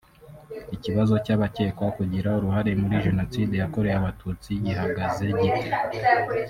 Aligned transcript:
Ikibazo 0.75 1.13
cy’abakekwa 1.25 1.87
kugira 1.97 2.29
uruhare 2.37 2.71
muri 2.81 2.95
Jenoside 3.05 3.53
yakorewe 3.57 3.95
Abatutsi 3.99 4.49
gihagaze 4.65 5.25
gite 5.39 5.69